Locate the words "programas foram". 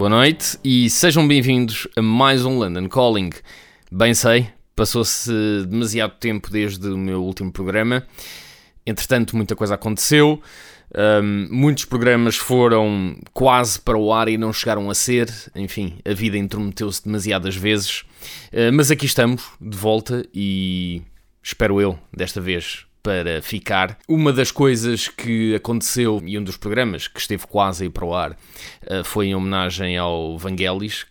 11.84-13.14